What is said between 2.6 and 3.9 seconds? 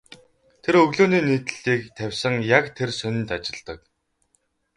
тэр сонинд ажилладаг.